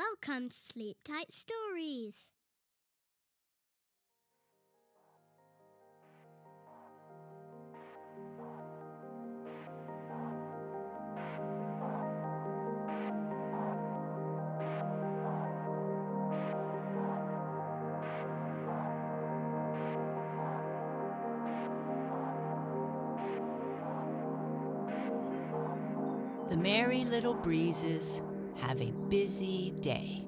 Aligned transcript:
Welcome 0.00 0.48
to 0.48 0.56
Sleep 0.56 0.96
Tight 1.04 1.30
Stories. 1.30 2.30
The 26.48 26.56
Merry 26.56 27.04
Little 27.04 27.34
Breezes 27.34 28.22
have 28.60 28.80
a 28.80 28.92
busy 29.08 29.72
day. 29.80 30.24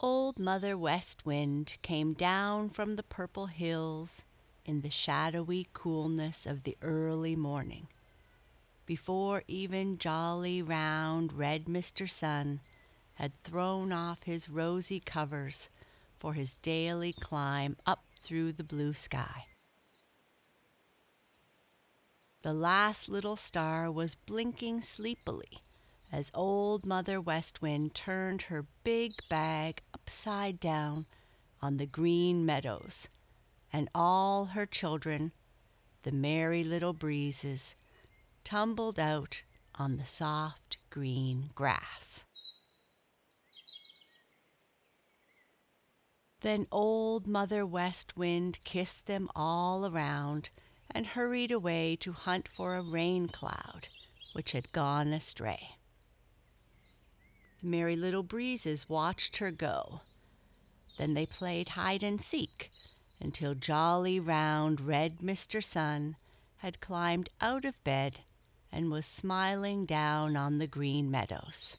Old 0.00 0.38
Mother 0.38 0.78
West 0.78 1.26
Wind 1.26 1.76
came 1.82 2.12
down 2.12 2.68
from 2.68 2.94
the 2.94 3.02
purple 3.02 3.46
hills 3.46 4.24
in 4.64 4.82
the 4.82 4.90
shadowy 4.90 5.66
coolness 5.72 6.46
of 6.46 6.62
the 6.62 6.76
early 6.82 7.34
morning, 7.34 7.88
before 8.86 9.42
even 9.48 9.98
jolly, 9.98 10.62
round, 10.62 11.32
red 11.32 11.64
Mr. 11.64 12.08
Sun 12.08 12.60
had 13.14 13.32
thrown 13.42 13.90
off 13.90 14.22
his 14.22 14.48
rosy 14.48 15.00
covers 15.00 15.68
for 16.18 16.34
his 16.34 16.54
daily 16.54 17.12
climb 17.12 17.76
up 17.86 17.98
through 18.20 18.52
the 18.52 18.64
blue 18.64 18.92
sky. 18.92 19.46
The 22.42 22.52
last 22.52 23.08
little 23.08 23.34
star 23.34 23.90
was 23.90 24.14
blinking 24.14 24.82
sleepily 24.82 25.58
as 26.12 26.30
Old 26.32 26.86
Mother 26.86 27.20
West 27.20 27.60
Wind 27.60 27.94
turned 27.96 28.42
her 28.42 28.64
big 28.84 29.12
bag 29.28 29.82
upside 29.92 30.60
down 30.60 31.06
on 31.60 31.78
the 31.78 31.86
green 31.86 32.46
meadows, 32.46 33.08
and 33.72 33.88
all 33.92 34.46
her 34.46 34.66
children, 34.66 35.32
the 36.04 36.12
merry 36.12 36.62
little 36.62 36.92
breezes, 36.92 37.74
tumbled 38.44 39.00
out 39.00 39.42
on 39.74 39.96
the 39.96 40.06
soft 40.06 40.78
green 40.90 41.50
grass. 41.56 42.24
Then 46.40 46.68
Old 46.70 47.26
Mother 47.26 47.66
West 47.66 48.16
Wind 48.16 48.60
kissed 48.62 49.06
them 49.08 49.28
all 49.34 49.92
around 49.92 50.50
and 50.90 51.06
hurried 51.08 51.50
away 51.50 51.96
to 51.96 52.12
hunt 52.12 52.48
for 52.48 52.74
a 52.74 52.82
rain 52.82 53.28
cloud 53.28 53.88
which 54.32 54.52
had 54.52 54.72
gone 54.72 55.12
astray. 55.12 55.76
The 57.60 57.66
merry 57.66 57.96
little 57.96 58.22
breezes 58.22 58.88
watched 58.88 59.38
her 59.38 59.50
go. 59.50 60.02
Then 60.96 61.14
they 61.14 61.26
played 61.26 61.70
hide 61.70 62.02
and 62.02 62.20
seek 62.20 62.70
until 63.20 63.54
jolly, 63.54 64.20
round, 64.20 64.80
red 64.80 65.18
Mr. 65.18 65.62
Sun 65.62 66.16
had 66.58 66.80
climbed 66.80 67.30
out 67.40 67.64
of 67.64 67.82
bed 67.84 68.20
and 68.70 68.90
was 68.90 69.06
smiling 69.06 69.86
down 69.86 70.36
on 70.36 70.58
the 70.58 70.66
green 70.66 71.10
meadows. 71.10 71.76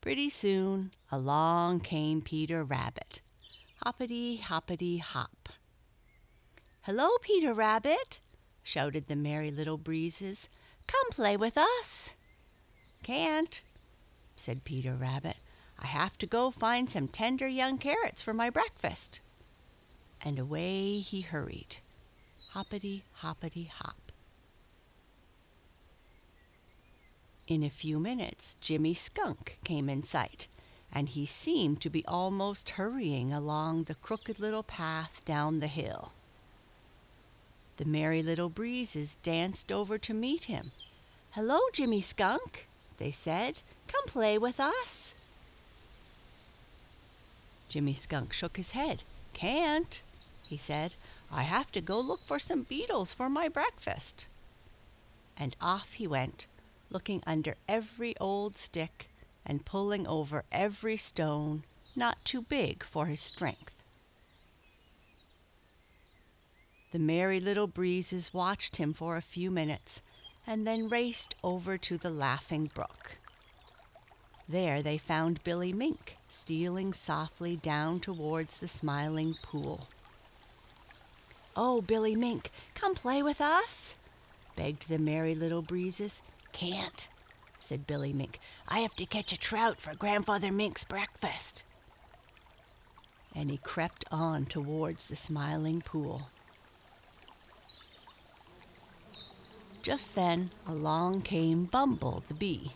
Pretty 0.00 0.28
soon 0.28 0.92
along 1.10 1.80
came 1.80 2.20
Peter 2.20 2.62
Rabbit 2.62 3.20
hoppity 3.84 4.36
hoppity 4.36 4.96
hop. 4.96 5.50
Hello, 6.84 7.06
Peter 7.20 7.52
Rabbit, 7.52 8.18
shouted 8.62 9.08
the 9.08 9.16
Merry 9.16 9.50
Little 9.50 9.76
Breezes. 9.76 10.48
Come 10.86 11.10
play 11.10 11.36
with 11.36 11.58
us. 11.58 12.14
Can't, 13.02 13.60
said 14.10 14.64
Peter 14.64 14.94
Rabbit. 14.94 15.36
I 15.78 15.84
have 15.84 16.16
to 16.18 16.26
go 16.26 16.50
find 16.50 16.88
some 16.88 17.08
tender 17.08 17.46
young 17.46 17.76
carrots 17.76 18.22
for 18.22 18.32
my 18.32 18.48
breakfast. 18.48 19.20
And 20.24 20.38
away 20.38 21.00
he 21.00 21.20
hurried, 21.20 21.76
hoppity 22.52 23.04
hoppity 23.16 23.64
hop. 23.64 24.12
In 27.46 27.62
a 27.62 27.68
few 27.68 28.00
minutes, 28.00 28.56
Jimmy 28.62 28.94
Skunk 28.94 29.58
came 29.62 29.90
in 29.90 30.04
sight 30.04 30.48
and 30.94 31.08
he 31.08 31.26
seemed 31.26 31.80
to 31.80 31.90
be 31.90 32.04
almost 32.06 32.70
hurrying 32.70 33.32
along 33.32 33.84
the 33.84 33.96
crooked 33.96 34.38
little 34.38 34.62
path 34.62 35.22
down 35.24 35.58
the 35.58 35.66
hill. 35.66 36.12
The 37.76 37.84
Merry 37.84 38.22
Little 38.22 38.48
Breezes 38.48 39.16
danced 39.16 39.72
over 39.72 39.98
to 39.98 40.14
meet 40.14 40.44
him. 40.44 40.70
Hello, 41.32 41.58
Jimmy 41.72 42.00
Skunk, 42.00 42.68
they 42.98 43.10
said. 43.10 43.62
Come 43.88 44.04
play 44.06 44.38
with 44.38 44.60
us. 44.60 45.16
Jimmy 47.68 47.94
Skunk 47.94 48.32
shook 48.32 48.56
his 48.56 48.70
head. 48.70 49.02
Can't, 49.32 50.00
he 50.46 50.56
said. 50.56 50.94
I 51.32 51.42
have 51.42 51.72
to 51.72 51.80
go 51.80 51.98
look 51.98 52.20
for 52.24 52.38
some 52.38 52.62
beetles 52.62 53.12
for 53.12 53.28
my 53.28 53.48
breakfast. 53.48 54.28
And 55.36 55.56
off 55.60 55.94
he 55.94 56.06
went, 56.06 56.46
looking 56.88 57.20
under 57.26 57.56
every 57.68 58.16
old 58.20 58.56
stick 58.56 59.08
and 59.46 59.64
pulling 59.64 60.06
over 60.06 60.44
every 60.50 60.96
stone 60.96 61.64
not 61.96 62.24
too 62.24 62.42
big 62.42 62.82
for 62.82 63.06
his 63.06 63.20
strength. 63.20 63.82
The 66.92 66.98
merry 66.98 67.40
little 67.40 67.66
breezes 67.66 68.32
watched 68.32 68.76
him 68.76 68.92
for 68.92 69.16
a 69.16 69.22
few 69.22 69.50
minutes 69.50 70.00
and 70.46 70.66
then 70.66 70.88
raced 70.88 71.34
over 71.42 71.76
to 71.78 71.98
the 71.98 72.10
laughing 72.10 72.70
brook. 72.72 73.18
There 74.48 74.82
they 74.82 74.98
found 74.98 75.42
Billy 75.42 75.72
Mink 75.72 76.16
stealing 76.28 76.92
softly 76.92 77.56
down 77.56 78.00
towards 78.00 78.60
the 78.60 78.68
smiling 78.68 79.36
pool. 79.42 79.88
Oh, 81.56 81.80
Billy 81.80 82.14
Mink, 82.14 82.50
come 82.74 82.94
play 82.94 83.22
with 83.22 83.40
us, 83.40 83.94
begged 84.54 84.88
the 84.88 84.98
merry 84.98 85.34
little 85.34 85.62
breezes. 85.62 86.22
Can't, 86.52 87.08
said 87.64 87.86
Billy 87.86 88.12
Mink. 88.12 88.38
I 88.68 88.80
have 88.80 88.94
to 88.96 89.06
catch 89.06 89.32
a 89.32 89.38
trout 89.38 89.78
for 89.78 89.94
Grandfather 89.94 90.52
Mink's 90.52 90.84
breakfast. 90.84 91.64
And 93.34 93.50
he 93.50 93.56
crept 93.56 94.04
on 94.12 94.44
towards 94.44 95.06
the 95.08 95.16
smiling 95.16 95.80
pool. 95.80 96.28
Just 99.82 100.14
then 100.14 100.50
along 100.66 101.22
came 101.22 101.64
Bumble 101.64 102.22
the 102.28 102.34
bee. 102.34 102.72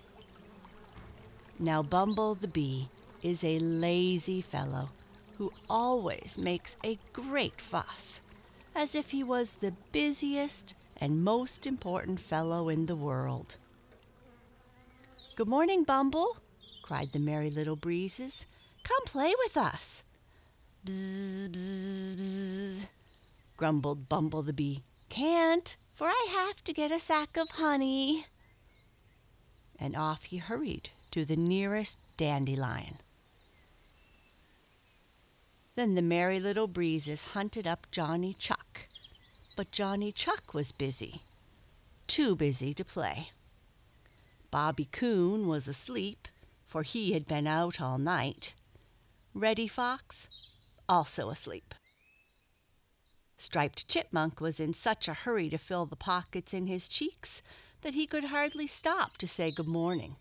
Now, 1.59 1.82
Bumble 1.82 2.34
the 2.34 2.48
bee 2.48 2.88
is 3.22 3.44
a 3.44 3.59
lazy 3.59 4.41
fellow 4.41 4.91
who 5.37 5.53
always 5.69 6.38
makes 6.38 6.77
a 6.82 6.98
great 7.12 7.60
fuss, 7.60 8.21
as 8.75 8.94
if 8.94 9.10
he 9.10 9.22
was 9.22 9.56
the 9.56 9.75
busiest 9.93 10.75
and 10.97 11.22
most 11.22 11.66
important 11.66 12.21
fellow 12.21 12.69
in 12.69 12.87
the 12.87 12.97
world. 12.97 13.56
Good 15.38 15.47
morning, 15.47 15.84
Bumble, 15.84 16.37
cried 16.82 17.12
the 17.12 17.21
Merry 17.21 17.49
Little 17.49 17.76
Breezes. 17.76 18.44
Come 18.82 19.04
play 19.04 19.32
with 19.44 19.56
us. 19.56 20.03
Bzz, 20.84 21.50
bzz, 21.50 22.16
bzz, 22.16 22.88
grumbled 23.56 24.09
Bumble 24.09 24.43
the 24.43 24.53
Bee. 24.53 24.82
Can't, 25.09 25.77
for 25.93 26.09
I 26.09 26.27
have 26.32 26.65
to 26.65 26.72
get 26.72 26.91
a 26.91 26.98
sack 26.98 27.37
of 27.37 27.50
honey. 27.50 28.27
And 29.78 29.94
off 29.94 30.25
he 30.25 30.38
hurried 30.38 30.91
to 31.12 31.25
the 31.25 31.37
nearest 31.37 32.01
dandelion. 32.16 32.97
Then 35.77 35.95
the 35.95 36.03
Merry 36.03 36.41
Little 36.41 36.66
Breezes 36.66 37.27
hunted 37.27 37.68
up 37.68 37.86
Johnny 37.92 38.34
Chuck. 38.41 38.89
But 39.54 39.71
Johnny 39.71 40.10
Chuck 40.10 40.53
was 40.53 40.72
busy, 40.72 41.22
too 42.09 42.34
busy 42.34 42.74
to 42.74 42.84
play. 42.84 43.30
Bobby 44.50 44.89
Coon 44.91 45.47
was 45.47 45.68
asleep, 45.68 46.28
for 46.66 46.83
he 46.83 47.12
had 47.12 47.27
been 47.27 47.47
out 47.47 47.80
all 47.80 47.98
night. 47.98 48.54
Reddy 49.34 49.68
Fox, 49.68 50.28
also 50.89 51.28
asleep. 51.28 51.74
Striped 53.36 53.89
Chipmunk 53.89 54.41
was 54.41 54.59
in 54.59 54.72
such 54.72 55.06
a 55.06 55.15
hurry 55.15 55.48
to 55.50 55.59
fill 55.59 55.86
the 55.86 55.97
pockets 55.97 56.53
in 56.53 56.66
his 56.66 56.89
cheeks 56.89 57.42
that 57.83 57.95
he 57.95 58.06
could 58.06 58.24
hardly 58.24 58.66
stop 58.66 59.16
to 59.18 59.28
say 59.28 59.50
good 59.50 59.68
morning. 59.68 60.16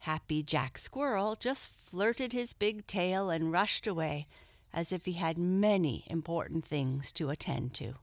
Happy 0.00 0.42
Jack 0.42 0.78
Squirrel 0.78 1.36
just 1.36 1.68
flirted 1.68 2.32
his 2.32 2.52
big 2.52 2.86
tail 2.86 3.30
and 3.30 3.52
rushed 3.52 3.86
away 3.86 4.26
as 4.72 4.90
if 4.90 5.04
he 5.04 5.12
had 5.12 5.38
many 5.38 6.04
important 6.08 6.64
things 6.64 7.12
to 7.12 7.30
attend 7.30 7.74
to. 7.74 7.94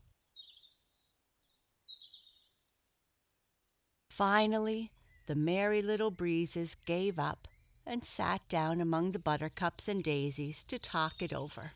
Finally, 4.14 4.92
the 5.26 5.34
Merry 5.34 5.82
Little 5.82 6.12
Breezes 6.12 6.76
gave 6.86 7.18
up 7.18 7.48
and 7.84 8.04
sat 8.04 8.48
down 8.48 8.80
among 8.80 9.10
the 9.10 9.18
buttercups 9.18 9.88
and 9.88 10.04
daisies 10.04 10.62
to 10.62 10.78
talk 10.78 11.20
it 11.20 11.32
over. 11.32 11.72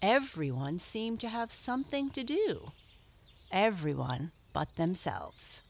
Everyone 0.00 0.78
seemed 0.78 1.20
to 1.20 1.28
have 1.28 1.52
something 1.52 2.08
to 2.08 2.24
do. 2.24 2.72
Everyone 3.50 4.32
but 4.54 4.76
themselves. 4.76 5.60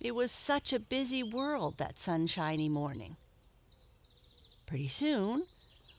It 0.00 0.16
was 0.16 0.32
such 0.32 0.72
a 0.72 0.80
busy 0.80 1.22
world 1.22 1.78
that 1.78 2.00
sunshiny 2.00 2.68
morning. 2.68 3.14
Pretty 4.66 4.88
soon, 4.88 5.44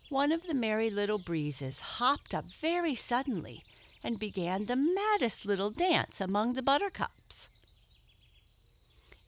one 0.10 0.34
of 0.34 0.46
the 0.46 0.54
Merry 0.54 0.90
Little 0.90 1.20
Breezes 1.20 1.80
hopped 1.80 2.36
up 2.36 2.44
very 2.60 2.94
suddenly 2.94 3.64
and 4.06 4.20
began 4.20 4.68
the 4.68 4.76
maddest 4.76 5.48
little 5.48 5.72
dance 5.72 6.22
among 6.22 6.54
the 6.54 6.62
buttercups. 6.62 7.50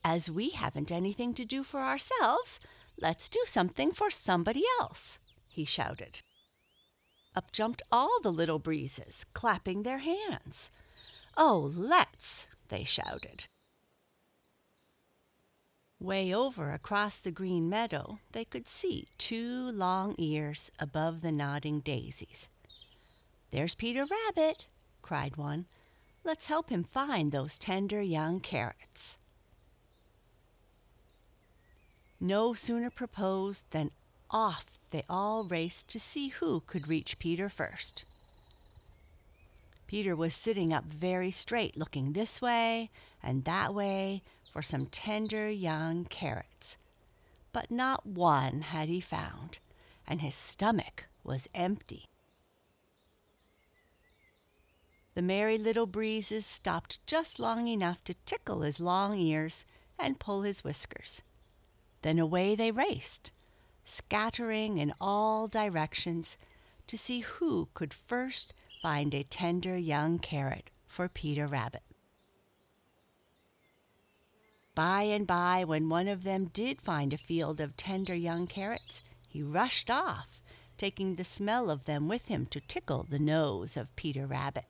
As 0.03 0.29
we 0.29 0.51
haven't 0.51 0.91
anything 0.91 1.33
to 1.33 1.45
do 1.45 1.63
for 1.63 1.79
ourselves, 1.79 2.59
let's 3.01 3.27
do 3.27 3.39
something 3.45 3.91
for 3.91 4.11
somebody 4.11 4.63
else, 4.79 5.17
he 5.49 5.65
shouted. 5.65 6.21
Up 7.35 7.51
jumped 7.51 7.81
all 7.91 8.19
the 8.21 8.31
little 8.31 8.59
breezes, 8.59 9.25
clapping 9.33 9.81
their 9.81 9.97
hands. 9.97 10.69
Oh, 11.35 11.71
let's, 11.75 12.45
they 12.69 12.83
shouted. 12.83 13.47
Way 15.99 16.31
over 16.31 16.71
across 16.71 17.17
the 17.17 17.31
green 17.31 17.67
meadow, 17.67 18.19
they 18.31 18.45
could 18.45 18.67
see 18.67 19.07
two 19.17 19.71
long 19.71 20.13
ears 20.19 20.71
above 20.79 21.21
the 21.21 21.31
nodding 21.31 21.79
daisies. 21.79 22.47
There's 23.51 23.75
Peter 23.75 24.05
Rabbit, 24.05 24.67
cried 25.01 25.37
one. 25.37 25.65
Let's 26.23 26.47
help 26.47 26.69
him 26.69 26.83
find 26.83 27.31
those 27.31 27.57
tender 27.57 28.01
young 28.01 28.41
carrots. 28.41 29.17
No 32.19 32.53
sooner 32.53 32.89
proposed 32.89 33.71
than 33.71 33.91
off 34.29 34.65
they 34.91 35.03
all 35.09 35.45
raced 35.45 35.87
to 35.89 35.99
see 35.99 36.29
who 36.29 36.61
could 36.61 36.87
reach 36.87 37.19
Peter 37.19 37.47
first. 37.47 38.03
Peter 39.85 40.15
was 40.15 40.33
sitting 40.33 40.73
up 40.73 40.83
very 40.83 41.31
straight, 41.31 41.77
looking 41.77 42.11
this 42.11 42.41
way 42.41 42.89
and 43.23 43.45
that 43.45 43.73
way 43.73 44.21
for 44.51 44.61
some 44.61 44.85
tender 44.87 45.49
young 45.49 46.03
carrots. 46.05 46.77
But 47.53 47.71
not 47.71 48.05
one 48.05 48.61
had 48.61 48.89
he 48.89 48.99
found, 48.99 49.59
and 50.05 50.19
his 50.19 50.35
stomach 50.35 51.07
was 51.23 51.47
empty. 51.55 52.05
The 55.17 55.23
Merry 55.23 55.57
Little 55.57 55.87
Breezes 55.87 56.45
stopped 56.45 57.03
just 57.07 57.39
long 57.39 57.67
enough 57.67 58.03
to 58.03 58.13
tickle 58.27 58.61
his 58.61 58.79
long 58.79 59.17
ears 59.17 59.65
and 59.97 60.19
pull 60.19 60.43
his 60.43 60.63
whiskers. 60.63 61.23
Then 62.03 62.19
away 62.19 62.53
they 62.53 62.69
raced, 62.69 63.31
scattering 63.83 64.77
in 64.77 64.93
all 65.01 65.47
directions 65.47 66.37
to 66.85 66.99
see 66.99 67.21
who 67.21 67.67
could 67.73 67.95
first 67.95 68.53
find 68.79 69.15
a 69.15 69.23
tender 69.23 69.75
young 69.75 70.19
carrot 70.19 70.69
for 70.85 71.09
Peter 71.09 71.47
Rabbit. 71.47 71.81
By 74.75 75.01
and 75.01 75.25
by, 75.25 75.63
when 75.63 75.89
one 75.89 76.07
of 76.07 76.21
them 76.21 76.51
did 76.53 76.79
find 76.79 77.11
a 77.11 77.17
field 77.17 77.59
of 77.59 77.75
tender 77.75 78.13
young 78.13 78.45
carrots, 78.45 79.01
he 79.27 79.41
rushed 79.41 79.89
off, 79.89 80.43
taking 80.77 81.15
the 81.15 81.23
smell 81.23 81.71
of 81.71 81.85
them 81.85 82.07
with 82.07 82.27
him 82.27 82.45
to 82.51 82.61
tickle 82.61 83.01
the 83.01 83.17
nose 83.17 83.75
of 83.75 83.95
Peter 83.95 84.27
Rabbit. 84.27 84.65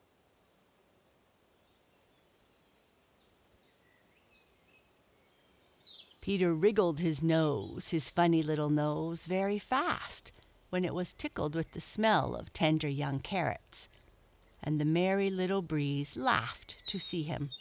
Peter 6.28 6.54
wriggled 6.54 7.00
his 7.00 7.24
nose, 7.24 7.92
his 7.92 8.10
funny 8.10 8.44
little 8.44 8.70
nose, 8.70 9.26
very 9.26 9.58
fast 9.58 10.34
when 10.70 10.84
it 10.84 10.94
was 10.94 11.14
tickled 11.14 11.56
with 11.56 11.72
the 11.72 11.80
smell 11.80 12.36
of 12.36 12.52
tender 12.52 12.90
young 12.90 13.18
carrots, 13.18 13.88
and 14.62 14.78
the 14.78 14.84
Merry 14.84 15.30
Little 15.30 15.62
Breeze 15.62 16.18
laughed 16.18 16.76
to 16.88 17.00
see 17.00 17.24
him. 17.24 17.52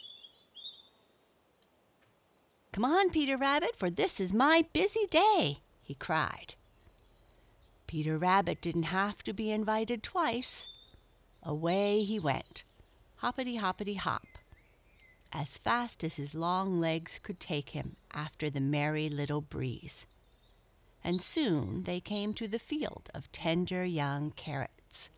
Come 2.73 2.83
on, 2.83 3.09
Peter 3.09 3.37
Rabbit, 3.37 3.73
for 3.77 3.89
this 3.89 4.19
is 4.19 4.33
my 4.33 4.65
busy 4.73 5.05
day, 5.09 5.59
he 5.81 5.93
cried. 5.93 6.55
Peter 7.87 8.17
Rabbit 8.17 8.59
didn't 8.59 8.91
have 8.91 9.23
to 9.23 9.31
be 9.31 9.49
invited 9.49 10.03
twice. 10.03 10.67
Away 11.41 12.03
he 12.03 12.19
went, 12.19 12.65
hoppity 13.19 13.55
hoppity 13.55 13.93
hop, 13.93 14.27
as 15.33 15.57
fast 15.57 16.03
as 16.03 16.15
his 16.15 16.33
long 16.33 16.79
legs 16.79 17.19
could 17.21 17.39
take 17.39 17.69
him 17.69 17.95
after 18.13 18.49
the 18.49 18.59
Merry 18.59 19.09
Little 19.09 19.41
Breeze. 19.41 20.05
And 21.03 21.21
soon 21.21 21.83
they 21.83 21.99
came 21.99 22.33
to 22.33 22.47
the 22.47 22.59
field 22.59 23.09
of 23.13 23.31
tender 23.31 23.85
young 23.85 24.31
carrots. 24.31 25.09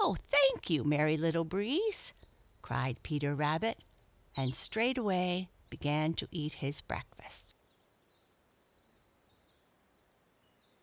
Oh, 0.00 0.16
thank 0.16 0.70
you, 0.70 0.84
Merry 0.84 1.16
Little 1.16 1.44
Breeze, 1.44 2.12
cried 2.62 3.02
Peter 3.02 3.34
Rabbit, 3.34 3.78
and 4.36 4.54
straightway 4.54 5.46
began 5.70 6.14
to 6.14 6.28
eat 6.30 6.54
his 6.54 6.80
breakfast. 6.80 7.54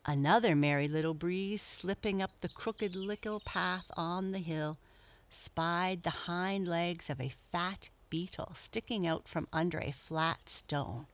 Another 0.04 0.56
Merry 0.56 0.88
Little 0.88 1.14
Breeze, 1.14 1.62
slipping 1.62 2.20
up 2.20 2.40
the 2.40 2.48
crooked 2.48 2.96
little 2.96 3.40
path 3.40 3.88
on 3.96 4.32
the 4.32 4.40
hill, 4.40 4.78
spied 5.30 6.02
the 6.02 6.10
hind 6.10 6.66
legs 6.66 7.08
of 7.08 7.20
a 7.20 7.32
fat 7.52 7.88
beetle 8.12 8.52
sticking 8.54 9.06
out 9.06 9.26
from 9.26 9.48
under 9.54 9.78
a 9.78 9.90
flat 9.90 10.46
stone. 10.46 11.06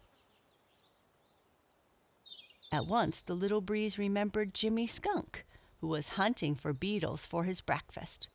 At 2.72 2.88
once 2.88 3.20
the 3.20 3.36
little 3.36 3.60
breeze 3.60 3.98
remembered 3.98 4.52
Jimmy 4.52 4.88
Skunk, 4.88 5.46
who 5.80 5.86
was 5.86 6.18
hunting 6.20 6.56
for 6.56 6.72
beetles 6.72 7.24
for 7.24 7.44
his 7.44 7.60
breakfast. 7.60 8.26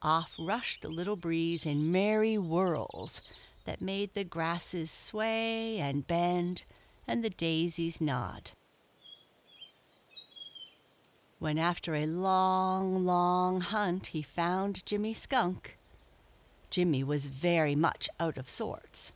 Off 0.00 0.36
rushed 0.38 0.80
the 0.80 0.88
little 0.88 1.16
breeze 1.16 1.66
in 1.66 1.92
merry 1.92 2.36
whirls 2.36 3.20
that 3.66 3.82
made 3.82 4.14
the 4.14 4.24
grasses 4.24 4.90
sway 4.90 5.78
and 5.78 6.06
bend 6.06 6.64
and 7.06 7.22
the 7.22 7.28
daisies 7.28 8.00
nod. 8.00 8.52
When 11.38 11.58
after 11.58 11.94
a 11.94 12.06
long, 12.06 13.04
long 13.04 13.60
hunt 13.60 14.06
he 14.08 14.22
found 14.22 14.86
Jimmy 14.86 15.12
Skunk, 15.12 15.76
Jimmy 16.70 17.02
was 17.02 17.26
very 17.26 17.74
much 17.74 18.08
out 18.18 18.38
of 18.38 18.48
sorts. 18.48 19.12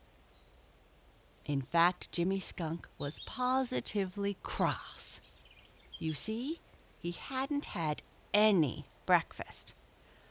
In 1.47 1.61
fact, 1.61 2.11
Jimmy 2.11 2.41
Skunk 2.41 2.89
was 2.99 3.21
positively 3.21 4.37
cross. 4.43 5.21
You 5.99 6.15
see, 6.15 6.61
he 6.99 7.13
hadn't 7.13 7.67
had 7.67 8.03
any 8.33 8.87
breakfast, 9.07 9.75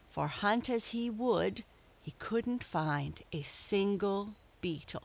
for 0.10 0.28
hunt 0.28 0.70
as 0.70 0.90
he 0.90 1.10
would, 1.10 1.64
he 2.04 2.12
couldn't 2.20 2.64
find 2.64 3.22
a 3.32 3.42
single 3.42 4.34
beetle. 4.60 5.04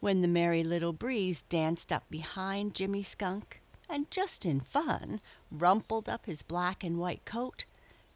When 0.00 0.20
the 0.20 0.28
Merry 0.28 0.62
Little 0.62 0.92
Breeze 0.92 1.42
danced 1.42 1.90
up 1.90 2.04
behind 2.10 2.74
Jimmy 2.74 3.02
Skunk 3.02 3.62
and 3.88 4.10
just 4.10 4.44
in 4.44 4.60
fun 4.60 5.20
rumpled 5.50 6.08
up 6.08 6.26
his 6.26 6.42
black 6.42 6.84
and 6.84 6.98
white 6.98 7.24
coat, 7.24 7.64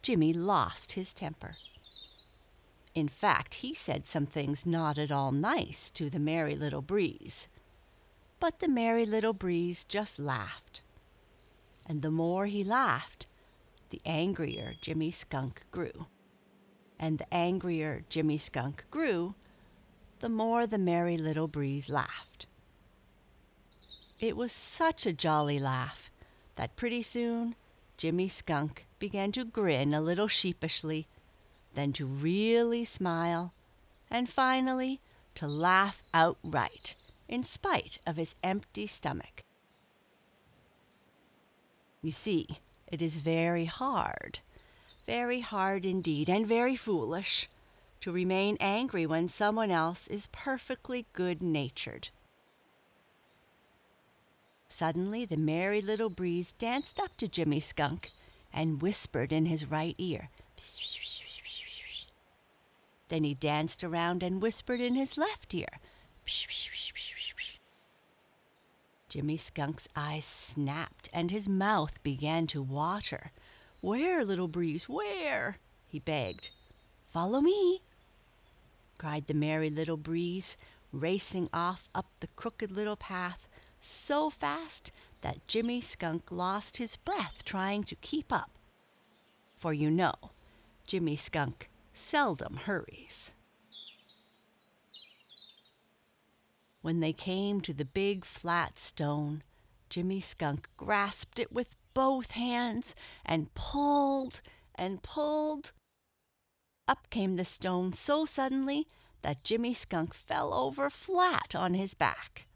Jimmy 0.03 0.33
lost 0.33 0.93
his 0.93 1.13
temper. 1.13 1.57
In 2.95 3.09
fact, 3.09 3.55
he 3.55 3.75
said 3.75 4.07
some 4.07 4.27
things 4.27 4.67
not 4.67 4.99
at 4.99 5.11
all 5.13 5.33
nice 5.33 5.91
to 5.93 6.11
the 6.11 6.19
Merry 6.19 6.57
Little 6.57 6.83
Breeze. 6.83 7.49
But 8.41 8.61
the 8.61 8.69
Merry 8.69 9.07
Little 9.07 9.33
Breeze 9.33 9.85
just 9.85 10.19
laughed. 10.19 10.83
And 11.87 12.03
the 12.03 12.11
more 12.11 12.47
he 12.47 12.65
laughed, 12.65 13.27
the 13.91 14.01
angrier 14.05 14.75
Jimmy 14.81 15.11
Skunk 15.11 15.65
grew. 15.71 16.07
And 16.99 17.19
the 17.19 17.33
angrier 17.33 18.03
Jimmy 18.09 18.39
Skunk 18.39 18.85
grew, 18.91 19.35
the 20.21 20.29
more 20.29 20.67
the 20.67 20.79
Merry 20.79 21.17
Little 21.17 21.49
Breeze 21.49 21.89
laughed. 21.89 22.47
It 24.21 24.37
was 24.37 24.53
such 24.53 25.07
a 25.07 25.13
jolly 25.13 25.61
laugh 25.61 26.11
that 26.57 26.75
pretty 26.75 27.03
soon 27.03 27.55
Jimmy 27.99 28.29
Skunk 28.29 28.87
began 29.01 29.33
to 29.33 29.45
grin 29.45 29.93
a 29.93 30.01
little 30.01 30.29
sheepishly, 30.29 31.09
then 31.75 31.93
to 31.95 32.07
really 32.07 32.85
smile, 32.85 33.53
and 34.09 34.29
finally 34.29 35.01
to 35.35 35.49
laugh 35.49 36.01
outright, 36.15 36.95
in 37.29 37.43
spite 37.43 37.99
of 38.07 38.17
his 38.17 38.37
empty 38.41 38.87
stomach. 38.87 39.43
You 42.01 42.13
see, 42.13 42.47
it 42.87 43.03
is 43.03 43.17
very 43.17 43.65
hard, 43.65 44.39
very 45.05 45.41
hard 45.41 45.85
indeed, 45.85 46.31
and 46.31 46.47
very 46.47 46.77
foolish 46.77 47.49
to 48.01 48.13
remain 48.13 48.57
angry 48.61 49.07
when 49.07 49.27
someone 49.27 49.73
else 49.73 50.07
is 50.07 50.29
perfectly 50.29 51.07
good 51.13 51.43
natured. 51.43 52.11
Suddenly, 54.69 55.25
the 55.25 55.37
Merry 55.37 55.81
Little 55.81 56.11
Breeze 56.11 56.53
danced 56.53 57.01
up 57.01 57.17
to 57.17 57.27
Jimmy 57.27 57.61
Skunk 57.61 58.11
and 58.53 58.83
whispered 58.83 59.33
in 59.33 59.47
his 59.47 59.71
right 59.71 59.95
ear. 59.99 60.29
Then 63.09 63.25
he 63.25 63.35
danced 63.35 63.83
around 63.83 64.23
and 64.23 64.43
whispered 64.43 64.81
in 64.81 64.95
his 64.95 65.17
left 65.17 65.55
ear. 65.55 65.69
Jimmy 69.09 69.39
Skunk's 69.39 69.89
eyes 69.97 70.27
snapped 70.27 71.09
and 71.15 71.31
his 71.31 71.49
mouth 71.49 72.03
began 72.03 72.47
to 72.49 72.63
water. 72.63 73.33
Where, 73.81 74.23
little 74.25 74.49
breeze, 74.49 74.89
where? 74.89 75.57
he 75.91 75.99
begged. 75.99 76.51
Follow 77.11 77.41
me, 77.41 77.81
cried 78.99 79.27
the 79.27 79.35
merry 79.35 79.71
little 79.71 79.97
breeze, 79.97 80.59
racing 80.93 81.49
off 81.55 81.89
up 81.95 82.07
the 82.21 82.27
crooked 82.37 82.71
little 82.71 82.97
path 82.97 83.48
so 83.81 84.31
fast 84.31 84.93
that 85.23 85.47
Jimmy 85.47 85.81
Skunk 85.81 86.31
lost 86.31 86.77
his 86.77 86.97
breath 86.97 87.45
trying 87.45 87.85
to 87.85 87.95
keep 87.97 88.33
up. 88.33 88.51
For 89.57 89.73
you 89.73 89.91
know, 89.91 90.15
Jimmy 90.87 91.17
Skunk 91.17 91.69
seldom 91.93 92.61
hurries. 92.65 93.33
When 96.81 97.01
they 97.01 97.13
came 97.13 97.61
to 97.63 97.75
the 97.75 97.85
big 97.85 98.25
flat 98.25 98.79
stone, 98.79 99.43
Jimmy 99.91 100.21
Skunk 100.21 100.69
grasped 100.77 101.39
it 101.39 101.53
with 101.53 101.77
both 101.93 102.33
hands 102.33 102.95
and 103.27 103.53
pulled 103.55 104.41
and 104.77 105.03
pulled. 105.03 105.73
Up 106.87 107.11
came 107.11 107.35
the 107.35 107.45
stone 107.45 107.93
so 107.93 108.25
suddenly 108.25 108.87
that 109.23 109.45
Jimmy 109.45 109.75
Skunk 109.75 110.15
fell 110.15 110.55
over 110.55 110.89
flat 110.89 111.55
on 111.55 111.75
his 111.75 111.95
back. 111.95 112.48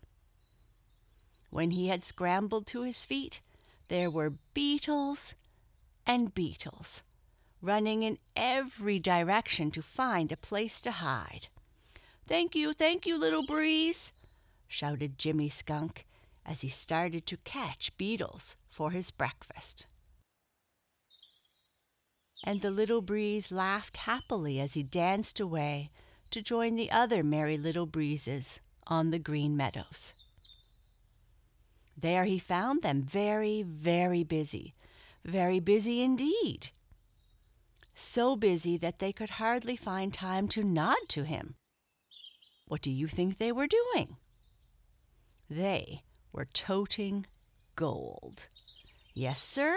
When 1.52 1.72
he 1.72 1.88
had 1.88 2.02
scrambled 2.02 2.66
to 2.68 2.82
his 2.82 3.04
feet, 3.04 3.42
there 3.90 4.10
were 4.10 4.38
beetles 4.54 5.34
and 6.06 6.34
beetles 6.34 7.02
running 7.60 8.02
in 8.02 8.16
every 8.34 8.98
direction 8.98 9.70
to 9.72 9.82
find 9.82 10.32
a 10.32 10.36
place 10.38 10.80
to 10.80 10.90
hide. 10.90 11.48
Thank 12.26 12.54
you, 12.54 12.72
thank 12.72 13.04
you, 13.04 13.18
little 13.18 13.44
breeze, 13.44 14.12
shouted 14.66 15.18
Jimmy 15.18 15.50
Skunk 15.50 16.06
as 16.46 16.62
he 16.62 16.70
started 16.70 17.26
to 17.26 17.36
catch 17.44 17.94
beetles 17.98 18.56
for 18.70 18.90
his 18.90 19.10
breakfast. 19.10 19.84
And 22.42 22.62
the 22.62 22.70
little 22.70 23.02
breeze 23.02 23.52
laughed 23.52 23.98
happily 23.98 24.58
as 24.58 24.72
he 24.72 24.82
danced 24.82 25.38
away 25.38 25.90
to 26.30 26.40
join 26.40 26.76
the 26.76 26.90
other 26.90 27.22
merry 27.22 27.58
little 27.58 27.86
breezes 27.86 28.62
on 28.86 29.10
the 29.10 29.18
green 29.18 29.54
meadows. 29.54 30.21
There 32.02 32.24
he 32.24 32.38
found 32.40 32.82
them 32.82 33.02
very, 33.02 33.62
very 33.62 34.24
busy, 34.24 34.74
very 35.24 35.60
busy 35.60 36.02
indeed. 36.02 36.70
So 37.94 38.34
busy 38.34 38.76
that 38.78 38.98
they 38.98 39.12
could 39.12 39.30
hardly 39.30 39.76
find 39.76 40.12
time 40.12 40.48
to 40.48 40.64
nod 40.64 40.98
to 41.08 41.22
him. 41.22 41.54
What 42.66 42.82
do 42.82 42.90
you 42.90 43.06
think 43.06 43.36
they 43.36 43.52
were 43.52 43.68
doing? 43.68 44.16
They 45.48 46.02
were 46.32 46.46
toting 46.46 47.26
gold. 47.76 48.48
Yes, 49.14 49.40
sir, 49.40 49.76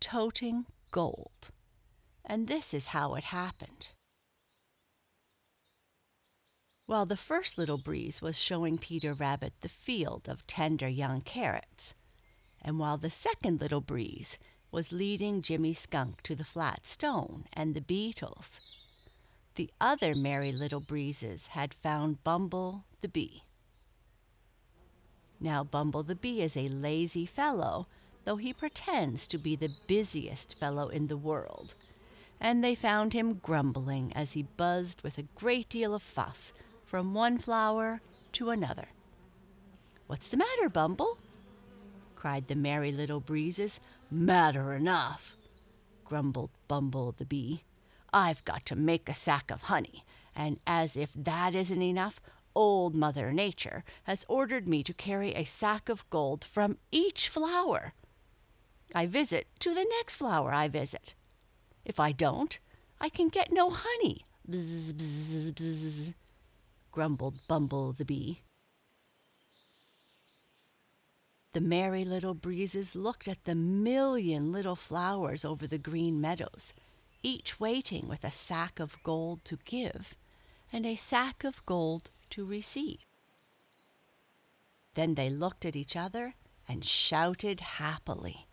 toting 0.00 0.64
gold. 0.92 1.50
And 2.24 2.48
this 2.48 2.72
is 2.72 2.88
how 2.88 3.16
it 3.16 3.24
happened. 3.24 3.90
While 6.86 7.06
the 7.06 7.16
first 7.16 7.56
little 7.56 7.78
breeze 7.78 8.20
was 8.20 8.38
showing 8.38 8.76
Peter 8.76 9.14
Rabbit 9.14 9.54
the 9.62 9.70
field 9.70 10.28
of 10.28 10.46
tender 10.46 10.86
young 10.86 11.22
carrots, 11.22 11.94
and 12.60 12.78
while 12.78 12.98
the 12.98 13.08
second 13.08 13.62
little 13.62 13.80
breeze 13.80 14.38
was 14.70 14.92
leading 14.92 15.40
Jimmy 15.40 15.72
Skunk 15.72 16.22
to 16.24 16.34
the 16.34 16.44
flat 16.44 16.86
stone 16.86 17.44
and 17.54 17.74
the 17.74 17.80
beetles, 17.80 18.60
the 19.54 19.70
other 19.80 20.14
merry 20.14 20.52
little 20.52 20.80
breezes 20.80 21.48
had 21.48 21.72
found 21.72 22.22
Bumble 22.22 22.84
the 23.00 23.08
bee. 23.08 23.44
Now, 25.40 25.64
Bumble 25.64 26.02
the 26.02 26.16
bee 26.16 26.42
is 26.42 26.54
a 26.54 26.68
lazy 26.68 27.24
fellow, 27.24 27.86
though 28.24 28.36
he 28.36 28.52
pretends 28.52 29.26
to 29.28 29.38
be 29.38 29.56
the 29.56 29.72
busiest 29.86 30.58
fellow 30.58 30.90
in 30.90 31.06
the 31.06 31.16
world, 31.16 31.72
and 32.38 32.62
they 32.62 32.74
found 32.74 33.14
him 33.14 33.38
grumbling 33.42 34.12
as 34.12 34.34
he 34.34 34.42
buzzed 34.42 35.02
with 35.02 35.16
a 35.16 35.28
great 35.34 35.70
deal 35.70 35.94
of 35.94 36.02
fuss 36.02 36.52
from 36.94 37.12
one 37.12 37.38
flower 37.38 38.00
to 38.30 38.50
another. 38.50 38.86
What's 40.06 40.28
the 40.28 40.36
matter, 40.36 40.68
Bumble? 40.68 41.18
cried 42.14 42.46
the 42.46 42.54
merry 42.54 42.92
little 42.92 43.18
breezes. 43.18 43.80
Matter 44.12 44.74
enough, 44.74 45.34
grumbled 46.04 46.50
Bumble 46.68 47.10
the 47.10 47.24
bee. 47.24 47.64
I've 48.12 48.44
got 48.44 48.64
to 48.66 48.76
make 48.76 49.08
a 49.08 49.12
sack 49.12 49.50
of 49.50 49.62
honey, 49.62 50.04
and 50.36 50.60
as 50.68 50.96
if 50.96 51.12
that 51.14 51.56
isn't 51.56 51.82
enough, 51.82 52.20
Old 52.54 52.94
Mother 52.94 53.32
Nature 53.32 53.82
has 54.04 54.24
ordered 54.28 54.68
me 54.68 54.84
to 54.84 54.94
carry 54.94 55.34
a 55.34 55.42
sack 55.42 55.88
of 55.88 56.08
gold 56.10 56.44
from 56.44 56.78
each 56.92 57.28
flower 57.28 57.92
I 58.94 59.06
visit 59.06 59.48
to 59.58 59.74
the 59.74 59.84
next 59.98 60.14
flower 60.14 60.52
I 60.52 60.68
visit. 60.68 61.16
If 61.84 61.98
I 61.98 62.12
don't, 62.12 62.56
I 63.00 63.08
can 63.08 63.30
get 63.30 63.50
no 63.50 63.70
honey. 63.70 64.20
Bzz, 64.48 64.92
bzz, 64.92 65.52
bzz 65.54 66.14
grumbled 66.94 67.34
Bumble 67.48 67.92
the 67.92 68.04
bee. 68.04 68.38
The 71.52 71.60
merry 71.60 72.04
little 72.04 72.34
breezes 72.34 72.94
looked 72.94 73.26
at 73.26 73.42
the 73.42 73.56
million 73.56 74.52
little 74.52 74.76
flowers 74.76 75.44
over 75.44 75.66
the 75.66 75.76
green 75.76 76.20
meadows, 76.20 76.72
each 77.20 77.58
waiting 77.58 78.06
with 78.06 78.22
a 78.22 78.30
sack 78.30 78.78
of 78.78 79.02
gold 79.02 79.44
to 79.46 79.58
give 79.64 80.16
and 80.72 80.86
a 80.86 80.94
sack 80.94 81.42
of 81.42 81.66
gold 81.66 82.12
to 82.30 82.44
receive. 82.44 83.00
Then 84.94 85.16
they 85.16 85.30
looked 85.30 85.64
at 85.64 85.74
each 85.74 85.96
other 85.96 86.34
and 86.68 86.84
shouted 86.84 87.58
happily, 87.58 88.46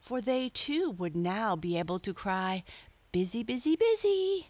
for 0.00 0.20
they 0.20 0.48
too 0.48 0.90
would 0.90 1.14
now 1.14 1.54
be 1.54 1.78
able 1.78 2.00
to 2.00 2.12
cry, 2.12 2.64
Busy, 3.12 3.44
busy, 3.44 3.76
busy! 3.76 4.48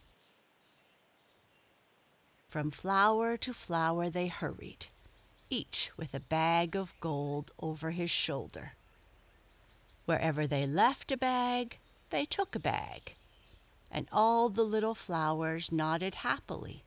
From 2.48 2.70
flower 2.70 3.36
to 3.36 3.52
flower 3.52 4.08
they 4.08 4.28
hurried, 4.28 4.86
each 5.50 5.90
with 5.98 6.14
a 6.14 6.20
bag 6.20 6.74
of 6.74 6.98
gold 6.98 7.52
over 7.60 7.90
his 7.90 8.10
shoulder. 8.10 8.72
Wherever 10.06 10.46
they 10.46 10.66
left 10.66 11.12
a 11.12 11.18
bag, 11.18 11.78
they 12.08 12.24
took 12.24 12.54
a 12.54 12.58
bag, 12.58 13.16
and 13.90 14.08
all 14.10 14.48
the 14.48 14.62
little 14.62 14.94
flowers 14.94 15.70
nodded 15.70 16.14
happily 16.16 16.84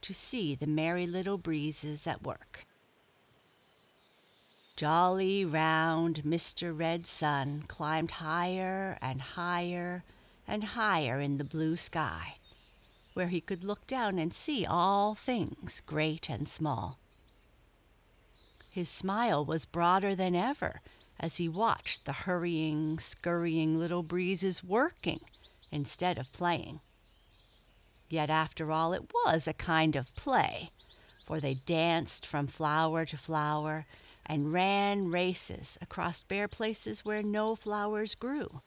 to 0.00 0.12
see 0.12 0.56
the 0.56 0.66
merry 0.66 1.06
little 1.06 1.38
breezes 1.38 2.08
at 2.08 2.24
work. 2.24 2.66
Jolly, 4.74 5.44
round 5.44 6.24
Mr. 6.24 6.76
Red 6.76 7.06
Sun 7.06 7.62
climbed 7.68 8.10
higher 8.10 8.98
and 9.00 9.20
higher 9.20 10.02
and 10.48 10.64
higher 10.64 11.20
in 11.20 11.38
the 11.38 11.44
blue 11.44 11.76
sky 11.76 12.38
where 13.14 13.28
he 13.28 13.40
could 13.40 13.64
look 13.64 13.86
down 13.86 14.18
and 14.18 14.34
see 14.34 14.66
all 14.66 15.14
things, 15.14 15.80
great 15.86 16.28
and 16.28 16.48
small. 16.48 16.98
His 18.74 18.88
smile 18.88 19.44
was 19.44 19.66
broader 19.66 20.14
than 20.14 20.34
ever 20.34 20.80
as 21.18 21.36
he 21.36 21.48
watched 21.48 22.04
the 22.04 22.12
hurrying, 22.12 22.98
scurrying 22.98 23.78
little 23.78 24.02
breezes 24.02 24.64
working 24.64 25.20
instead 25.70 26.18
of 26.18 26.32
playing. 26.32 26.80
Yet, 28.08 28.30
after 28.30 28.70
all, 28.72 28.92
it 28.92 29.10
was 29.24 29.46
a 29.46 29.54
kind 29.54 29.96
of 29.96 30.14
play, 30.16 30.70
for 31.24 31.40
they 31.40 31.54
danced 31.54 32.26
from 32.26 32.48
flower 32.48 33.04
to 33.06 33.16
flower 33.16 33.86
and 34.26 34.52
ran 34.52 35.10
races 35.10 35.78
across 35.80 36.22
bare 36.22 36.48
places 36.48 37.04
where 37.04 37.22
no 37.22 37.54
flowers 37.54 38.14
grew. 38.14 38.60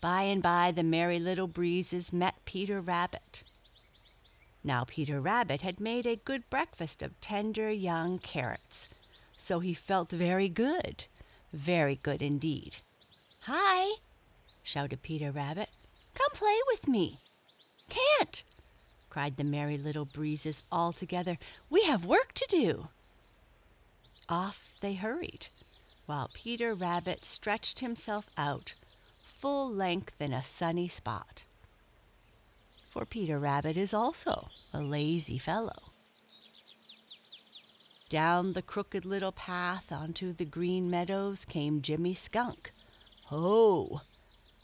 By 0.00 0.22
and 0.22 0.40
by, 0.40 0.70
the 0.70 0.84
Merry 0.84 1.18
Little 1.18 1.48
Breezes 1.48 2.12
met 2.12 2.44
Peter 2.44 2.80
Rabbit. 2.80 3.42
Now, 4.62 4.84
Peter 4.84 5.20
Rabbit 5.20 5.62
had 5.62 5.80
made 5.80 6.06
a 6.06 6.14
good 6.14 6.48
breakfast 6.50 7.02
of 7.02 7.20
tender 7.20 7.68
young 7.72 8.20
carrots, 8.20 8.88
so 9.36 9.58
he 9.58 9.74
felt 9.74 10.12
very 10.12 10.48
good, 10.48 11.06
very 11.52 11.96
good 11.96 12.22
indeed. 12.22 12.78
Hi, 13.42 13.96
shouted 14.62 15.02
Peter 15.02 15.32
Rabbit. 15.32 15.68
Come 16.14 16.30
play 16.32 16.60
with 16.68 16.86
me. 16.86 17.18
Can't, 17.88 18.44
cried 19.10 19.36
the 19.36 19.42
Merry 19.42 19.78
Little 19.78 20.04
Breezes 20.04 20.62
all 20.70 20.92
together. 20.92 21.38
We 21.70 21.82
have 21.84 22.04
work 22.04 22.34
to 22.34 22.46
do. 22.48 22.88
Off 24.28 24.74
they 24.80 24.94
hurried, 24.94 25.48
while 26.06 26.30
Peter 26.32 26.72
Rabbit 26.72 27.24
stretched 27.24 27.80
himself 27.80 28.30
out 28.36 28.74
full 29.38 29.70
length 29.70 30.20
in 30.20 30.32
a 30.32 30.42
sunny 30.42 30.88
spot. 30.88 31.44
For 32.90 33.04
Peter 33.04 33.38
Rabbit 33.38 33.76
is 33.76 33.94
also 33.94 34.48
a 34.74 34.80
lazy 34.80 35.38
fellow. 35.38 35.92
Down 38.08 38.54
the 38.54 38.62
crooked 38.62 39.04
little 39.04 39.30
path 39.30 39.92
onto 39.92 40.32
the 40.32 40.44
green 40.44 40.90
meadows 40.90 41.44
came 41.44 41.82
Jimmy 41.82 42.14
Skunk. 42.14 42.72
Ho! 43.26 44.00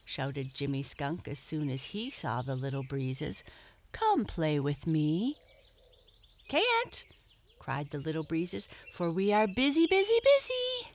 shouted 0.04 0.54
Jimmy 0.54 0.83
Skunk 0.83 1.28
as 1.28 1.38
soon 1.38 1.71
as 1.71 1.85
he 1.85 2.11
saw 2.11 2.43
the 2.43 2.57
little 2.57 2.83
breezes. 2.83 3.45
Come 3.93 4.25
play 4.25 4.59
with 4.59 4.88
me. 4.88 5.37
Can't, 6.49 7.04
cried 7.61 7.90
the 7.90 7.99
little 7.99 8.25
breezes, 8.25 8.69
for 8.93 9.11
we 9.11 9.33
are 9.33 9.47
busy, 9.47 9.87
busy, 9.87 10.19
busy. 10.23 10.90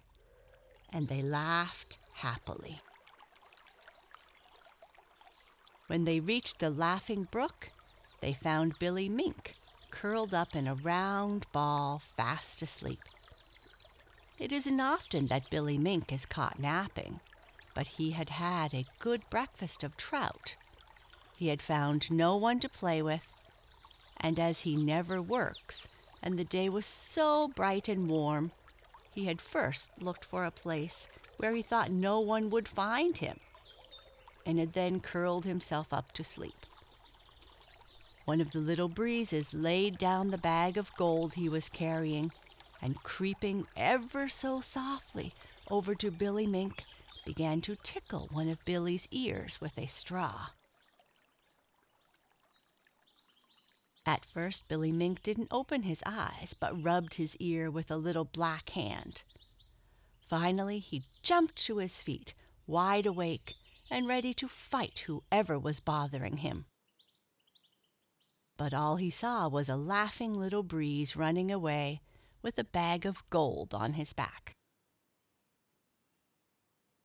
And 0.91 1.07
they 1.07 1.21
laughed 1.21 1.97
happily. 2.13 2.81
When 5.89 6.03
they 6.03 6.19
reached 6.19 6.59
the 6.59 6.69
Laughing 6.69 7.23
Brook, 7.23 7.71
they 8.21 8.31
found 8.31 8.77
Billy 8.77 9.09
Mink 9.09 9.55
curled 9.89 10.35
up 10.35 10.55
in 10.55 10.67
a 10.67 10.75
round 10.75 11.51
ball, 11.51 11.97
fast 11.97 12.61
asleep. 12.61 12.99
It 14.37 14.51
isn't 14.51 14.79
often 14.79 15.25
that 15.27 15.49
Billy 15.49 15.79
Mink 15.79 16.13
is 16.13 16.27
caught 16.27 16.59
napping, 16.59 17.21
but 17.73 17.87
he 17.87 18.11
had 18.11 18.29
had 18.29 18.71
a 18.71 18.85
good 18.99 19.27
breakfast 19.31 19.83
of 19.83 19.97
trout. 19.97 20.55
He 21.35 21.47
had 21.47 21.59
found 21.59 22.11
no 22.11 22.35
one 22.35 22.59
to 22.59 22.69
play 22.69 23.01
with, 23.01 23.27
and 24.15 24.37
as 24.37 24.59
he 24.59 24.75
never 24.75 25.19
works, 25.19 25.87
and 26.21 26.37
the 26.37 26.43
day 26.43 26.69
was 26.69 26.85
so 26.85 27.47
bright 27.47 27.89
and 27.89 28.07
warm, 28.07 28.51
he 29.11 29.25
had 29.25 29.41
first 29.41 29.89
looked 29.99 30.23
for 30.23 30.45
a 30.45 30.51
place 30.51 31.07
where 31.37 31.55
he 31.55 31.63
thought 31.63 31.89
no 31.89 32.19
one 32.19 32.51
would 32.51 32.67
find 32.67 33.17
him 33.17 33.39
and 34.49 34.57
had 34.57 34.73
then 34.73 34.99
curled 34.99 35.45
himself 35.45 35.93
up 35.93 36.11
to 36.11 36.23
sleep. 36.23 36.65
One 38.25 38.41
of 38.41 38.49
the 38.49 38.57
little 38.57 38.89
breezes 38.89 39.53
laid 39.53 39.99
down 39.99 40.31
the 40.31 40.39
bag 40.39 40.75
of 40.75 40.95
gold 40.97 41.35
he 41.35 41.47
was 41.47 41.69
carrying, 41.69 42.31
and 42.81 43.03
creeping 43.03 43.67
ever 43.77 44.27
so 44.27 44.59
softly 44.59 45.35
over 45.69 45.93
to 45.93 46.09
Billy 46.09 46.47
Mink, 46.47 46.83
began 47.27 47.61
to 47.61 47.75
tickle 47.83 48.27
one 48.31 48.49
of 48.49 48.65
Billy's 48.65 49.07
ears 49.11 49.61
with 49.61 49.77
a 49.77 49.85
straw. 49.85 50.47
At 54.03 54.25
first, 54.25 54.67
Billy 54.67 54.91
Mink 54.91 55.21
didn't 55.21 55.49
open 55.51 55.83
his 55.83 56.01
eyes, 56.07 56.55
but 56.59 56.83
rubbed 56.83 57.15
his 57.15 57.37
ear 57.37 57.69
with 57.69 57.91
a 57.91 57.97
little 57.97 58.25
black 58.25 58.71
hand. 58.71 59.21
Finally, 60.27 60.79
he 60.79 61.03
jumped 61.21 61.55
to 61.67 61.77
his 61.77 62.01
feet, 62.01 62.33
wide 62.65 63.05
awake, 63.05 63.53
and 63.89 64.07
ready 64.07 64.33
to 64.35 64.47
fight 64.47 65.05
whoever 65.07 65.57
was 65.57 65.79
bothering 65.79 66.37
him. 66.37 66.65
But 68.57 68.73
all 68.73 68.97
he 68.97 69.09
saw 69.09 69.47
was 69.47 69.69
a 69.69 69.75
laughing 69.75 70.33
little 70.33 70.63
breeze 70.63 71.15
running 71.15 71.51
away 71.51 72.01
with 72.41 72.59
a 72.59 72.63
bag 72.63 73.05
of 73.05 73.27
gold 73.29 73.73
on 73.73 73.93
his 73.93 74.13
back. 74.13 74.53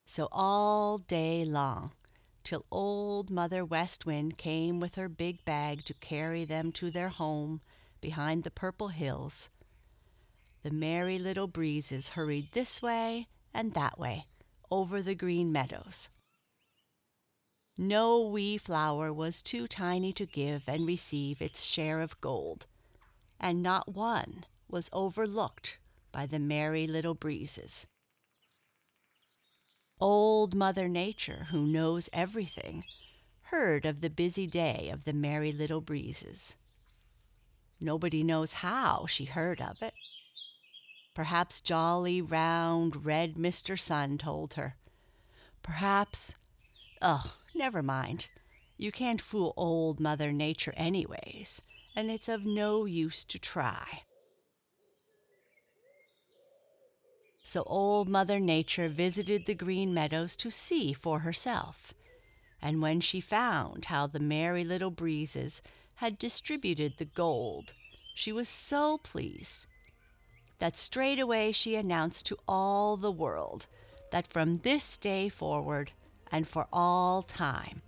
So 0.07 0.29
all 0.31 0.99
day 0.99 1.45
long, 1.45 1.93
till 2.43 2.67
old 2.71 3.31
Mother 3.31 3.64
West 3.64 4.05
Wind 4.05 4.37
came 4.37 4.79
with 4.79 4.97
her 4.97 5.09
big 5.09 5.45
bag 5.45 5.85
to 5.87 5.95
carry 5.95 6.45
them 6.45 6.73
to 6.73 6.91
their 6.91 7.09
home 7.09 7.61
behind 8.00 8.43
the 8.43 8.50
purple 8.50 8.88
hills, 8.88 9.50
the 10.62 10.71
merry 10.71 11.19
little 11.19 11.47
breezes 11.47 12.11
hurried 12.11 12.49
this 12.53 12.83
way 12.83 13.29
and 13.53 13.75
that 13.75 13.99
way 13.99 14.26
over 14.71 15.03
the 15.03 15.14
green 15.14 15.53
meadows. 15.53 16.11
No 17.76 18.21
wee 18.21 18.57
flower 18.57 19.12
was 19.12 19.43
too 19.43 19.66
tiny 19.66 20.12
to 20.12 20.26
give 20.26 20.69
and 20.69 20.87
receive 20.87 21.43
its 21.43 21.64
share 21.64 22.00
of 22.00 22.21
gold, 22.21 22.66
and 23.40 23.62
not 23.62 23.95
one 23.95 24.45
was 24.69 24.88
overlooked 24.93 25.78
by 26.12 26.26
the 26.26 26.38
merry 26.38 26.87
little 26.87 27.14
breezes. 27.14 27.87
Old 30.00 30.54
Mother 30.54 30.88
Nature, 30.88 31.49
who 31.50 31.66
knows 31.66 32.09
everything, 32.12 32.85
heard 33.43 33.85
of 33.85 34.00
the 34.00 34.11
busy 34.11 34.47
day 34.47 34.88
of 34.93 35.04
the 35.04 35.12
merry 35.12 35.50
little 35.50 35.81
breezes. 35.81 36.54
Nobody 37.81 38.23
knows 38.23 38.54
how 38.54 39.07
she 39.07 39.25
heard 39.25 39.61
of 39.61 39.83
it. 39.83 39.94
Perhaps 41.14 41.61
jolly, 41.61 42.20
round, 42.22 43.05
red 43.05 43.35
Mr. 43.35 43.79
Sun 43.79 44.18
told 44.18 44.55
her. 44.55 44.77
Perhaps, 45.62 46.35
oh, 47.03 47.35
Never 47.55 47.83
mind. 47.83 48.27
You 48.77 48.90
can't 48.90 49.21
fool 49.21 49.55
old 49.57 50.01
Mother 50.01 50.33
Nature, 50.33 50.75
anyways, 50.77 51.62
and 51.95 52.11
it's 52.11 52.29
of 52.29 52.45
no 52.45 52.85
use 52.85 53.23
to 53.25 53.38
try. 53.38 54.03
So 57.45 57.62
old 57.67 58.09
Mother 58.09 58.40
Nature 58.40 58.88
visited 58.88 59.47
the 59.47 59.55
Green 59.55 59.95
Meadows 59.95 60.35
to 60.37 60.51
see 60.51 60.93
for 60.93 61.21
herself. 61.21 61.95
And 62.61 62.83
when 62.83 63.01
she 63.01 63.21
found 63.21 63.85
how 63.85 64.09
the 64.09 64.19
Merry 64.19 64.64
Little 64.64 64.90
Breezes 64.90 65.62
had 65.97 66.19
distributed 66.19 66.97
the 66.97 67.05
gold, 67.05 67.73
she 68.14 68.33
was 68.33 68.49
so 68.49 68.99
pleased 68.99 69.67
that 70.59 70.77
straightway 70.77 71.53
she 71.53 71.77
announced 71.77 72.27
to 72.27 72.38
all 72.49 72.97
the 72.97 73.12
world 73.12 73.67
that 74.11 74.27
from 74.27 74.57
this 74.57 74.97
day 74.97 75.29
forward 75.29 75.93
and 76.35 76.49
for 76.49 76.66
all 76.73 77.23
time. 77.23 77.81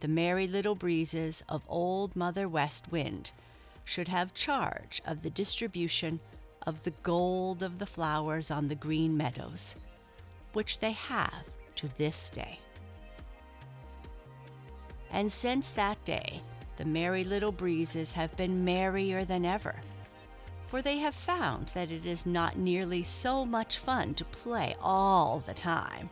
The 0.00 0.08
merry 0.08 0.48
little 0.48 0.74
breezes 0.74 1.42
of 1.46 1.62
Old 1.68 2.16
Mother 2.16 2.48
West 2.48 2.90
Wind 2.90 3.32
should 3.84 4.08
have 4.08 4.32
charge 4.32 5.02
of 5.06 5.22
the 5.22 5.28
distribution 5.28 6.20
of 6.66 6.82
the 6.84 6.94
gold 7.02 7.62
of 7.62 7.78
the 7.78 7.84
flowers 7.84 8.50
on 8.50 8.68
the 8.68 8.74
green 8.74 9.14
meadows, 9.14 9.76
which 10.54 10.78
they 10.78 10.92
have 10.92 11.44
to 11.76 11.90
this 11.98 12.30
day. 12.30 12.58
And 15.12 15.30
since 15.30 15.70
that 15.72 16.02
day, 16.06 16.40
the 16.78 16.86
merry 16.86 17.24
little 17.24 17.52
breezes 17.52 18.12
have 18.12 18.34
been 18.38 18.64
merrier 18.64 19.22
than 19.22 19.44
ever, 19.44 19.74
for 20.68 20.80
they 20.80 20.96
have 20.96 21.14
found 21.14 21.68
that 21.74 21.90
it 21.90 22.06
is 22.06 22.24
not 22.24 22.56
nearly 22.56 23.02
so 23.02 23.44
much 23.44 23.76
fun 23.76 24.14
to 24.14 24.24
play 24.24 24.74
all 24.80 25.40
the 25.40 25.52
time 25.52 26.08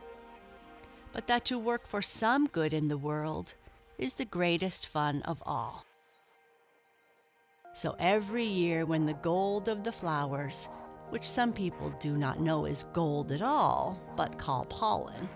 but 1.13 1.27
that 1.27 1.45
to 1.45 1.57
work 1.57 1.87
for 1.87 2.01
some 2.01 2.47
good 2.47 2.73
in 2.73 2.87
the 2.87 2.97
world 2.97 3.53
is 3.97 4.15
the 4.15 4.25
greatest 4.25 4.87
fun 4.87 5.21
of 5.23 5.41
all. 5.45 5.85
So 7.73 7.95
every 7.99 8.45
year, 8.45 8.85
when 8.85 9.05
the 9.05 9.13
gold 9.13 9.69
of 9.69 9.83
the 9.83 9.91
flowers, 9.91 10.67
which 11.09 11.29
some 11.29 11.53
people 11.53 11.93
do 11.99 12.17
not 12.17 12.39
know 12.39 12.65
is 12.65 12.83
gold 12.93 13.31
at 13.31 13.41
all, 13.41 13.99
but 14.15 14.37
call 14.37 14.65
pollen, 14.65 15.29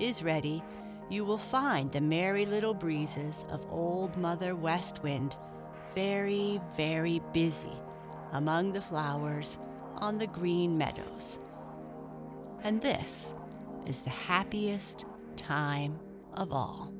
is 0.00 0.22
ready, 0.22 0.62
you 1.10 1.24
will 1.24 1.38
find 1.38 1.92
the 1.92 2.00
merry 2.00 2.46
little 2.46 2.74
breezes 2.74 3.44
of 3.50 3.66
Old 3.70 4.16
Mother 4.16 4.56
West 4.56 5.02
Wind 5.02 5.36
very, 5.94 6.60
very 6.76 7.20
busy 7.32 7.76
among 8.32 8.72
the 8.72 8.80
flowers 8.80 9.58
on 9.98 10.16
the 10.16 10.26
green 10.26 10.78
meadows. 10.78 11.38
And 12.64 12.80
this 12.80 13.34
is 13.86 14.04
the 14.04 14.10
happiest 14.10 15.06
time 15.36 15.98
of 16.34 16.52
all. 16.52 16.91